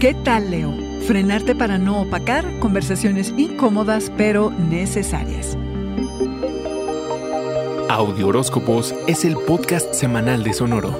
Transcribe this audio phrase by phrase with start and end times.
[0.00, 0.72] ¿Qué tal, Leo?
[1.08, 5.58] Frenarte para no opacar conversaciones incómodas pero necesarias.
[7.88, 10.96] Audio Horóscopos es el podcast semanal de Sonoro.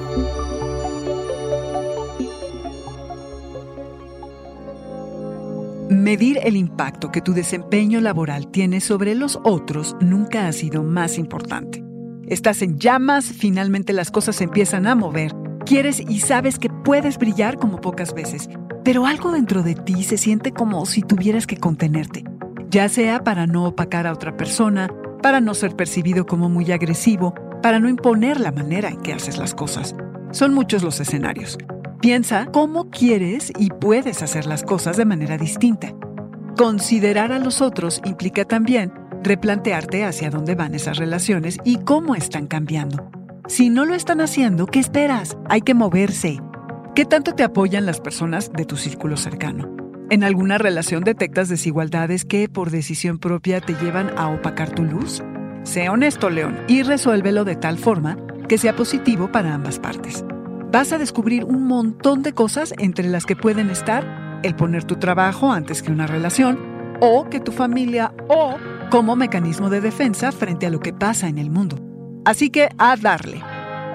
[5.88, 11.18] Medir el impacto que tu desempeño laboral tiene sobre los otros nunca ha sido más
[11.18, 11.84] importante.
[12.26, 17.16] Estás en llamas, finalmente las cosas se empiezan a mover, quieres y sabes que puedes
[17.16, 18.48] brillar como pocas veces,
[18.88, 22.24] pero algo dentro de ti se siente como si tuvieras que contenerte,
[22.70, 24.88] ya sea para no opacar a otra persona,
[25.22, 29.36] para no ser percibido como muy agresivo, para no imponer la manera en que haces
[29.36, 29.94] las cosas.
[30.30, 31.58] Son muchos los escenarios.
[32.00, 35.92] Piensa cómo quieres y puedes hacer las cosas de manera distinta.
[36.56, 38.90] Considerar a los otros implica también
[39.22, 43.10] replantearte hacia dónde van esas relaciones y cómo están cambiando.
[43.48, 45.36] Si no lo están haciendo, ¿qué esperas?
[45.50, 46.40] Hay que moverse.
[46.98, 49.70] ¿Qué tanto te apoyan las personas de tu círculo cercano?
[50.10, 55.22] ¿En alguna relación detectas desigualdades que por decisión propia te llevan a opacar tu luz?
[55.62, 58.16] Sé honesto, León, y resuélvelo de tal forma
[58.48, 60.24] que sea positivo para ambas partes.
[60.72, 64.96] Vas a descubrir un montón de cosas entre las que pueden estar el poner tu
[64.96, 66.58] trabajo antes que una relación,
[66.98, 68.56] o que tu familia, o
[68.90, 71.78] como mecanismo de defensa frente a lo que pasa en el mundo.
[72.24, 73.40] Así que a darle.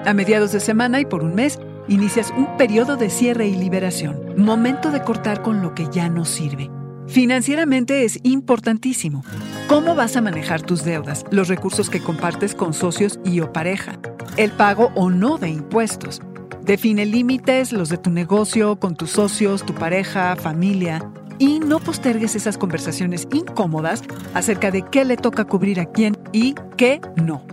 [0.06, 4.34] A mediados de semana y por un mes, inicias un periodo de cierre y liberación,
[4.36, 6.70] momento de cortar con lo que ya no sirve.
[7.06, 9.24] Financieramente es importantísimo.
[9.68, 13.98] ¿Cómo vas a manejar tus deudas, los recursos que compartes con socios y o pareja,
[14.36, 16.22] el pago o no de impuestos?
[16.62, 22.36] Define límites, los de tu negocio, con tus socios, tu pareja, familia, y no postergues
[22.36, 27.44] esas conversaciones incómodas acerca de qué le toca cubrir a quién y qué no.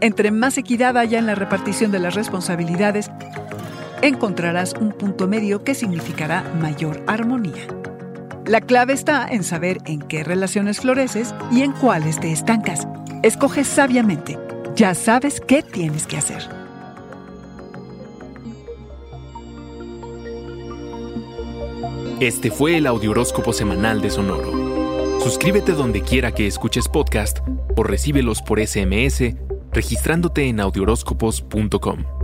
[0.00, 3.10] Entre más equidad haya en la repartición de las responsabilidades,
[4.06, 7.66] encontrarás un punto medio que significará mayor armonía.
[8.46, 12.86] La clave está en saber en qué relaciones floreces y en cuáles te estancas.
[13.22, 14.38] Escoge sabiamente.
[14.76, 16.42] Ya sabes qué tienes que hacer.
[22.20, 25.20] Este fue el Audioróscopo Semanal de Sonoro.
[25.20, 27.38] Suscríbete donde quiera que escuches podcast
[27.76, 29.34] o recíbelos por SMS
[29.74, 32.23] registrándote en audioróscopos.com.